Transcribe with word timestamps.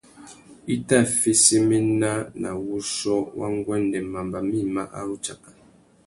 I 0.73 0.75
tà 0.87 0.97
fesséména 1.19 2.11
nà 2.41 2.49
wuchiô 2.65 3.17
wa 3.39 3.47
nguêndê 3.57 3.99
mamba 4.13 4.39
mïma 4.51 4.81
a 4.97 4.99
ru 5.07 5.15
tsaka. 5.23 5.49